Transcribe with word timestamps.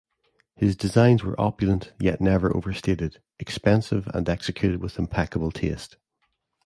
His 0.55 0.75
designs 0.75 1.23
were 1.23 1.39
opulent 1.39 1.93
yet 1.99 2.19
never 2.19 2.57
overstated; 2.57 3.21
expensive 3.37 4.07
and 4.15 4.27
executed 4.27 4.81
with 4.81 4.97
impeccable 4.97 5.51
taste. 5.51 5.97